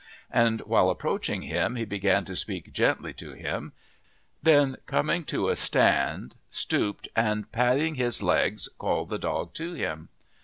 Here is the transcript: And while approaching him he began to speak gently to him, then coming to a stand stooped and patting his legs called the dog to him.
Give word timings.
And 0.31 0.61
while 0.61 0.89
approaching 0.89 1.43
him 1.43 1.75
he 1.75 1.85
began 1.85 2.25
to 2.25 2.35
speak 2.35 2.73
gently 2.73 3.13
to 3.13 3.33
him, 3.33 3.71
then 4.41 4.77
coming 4.87 5.23
to 5.25 5.49
a 5.49 5.55
stand 5.55 6.33
stooped 6.49 7.07
and 7.15 7.51
patting 7.51 7.93
his 7.93 8.23
legs 8.23 8.67
called 8.79 9.09
the 9.09 9.19
dog 9.19 9.53
to 9.53 9.73
him. 9.73 10.09